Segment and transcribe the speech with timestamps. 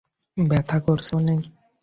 [0.37, 1.41] ব্যাথা করছে অনেক!